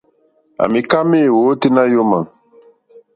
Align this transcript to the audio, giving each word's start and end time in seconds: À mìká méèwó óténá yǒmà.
À 0.61 0.63
mìká 0.71 0.97
méèwó 1.09 1.39
óténá 1.51 1.83
yǒmà. 1.93 2.19